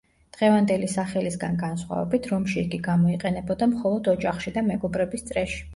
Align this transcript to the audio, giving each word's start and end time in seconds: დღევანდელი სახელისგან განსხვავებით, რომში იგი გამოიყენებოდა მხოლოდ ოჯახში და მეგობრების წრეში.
დღევანდელი 0.35 0.87
სახელისგან 0.93 1.59
განსხვავებით, 1.65 2.31
რომში 2.33 2.59
იგი 2.65 2.83
გამოიყენებოდა 2.91 3.73
მხოლოდ 3.77 4.13
ოჯახში 4.19 4.57
და 4.59 4.67
მეგობრების 4.73 5.31
წრეში. 5.33 5.67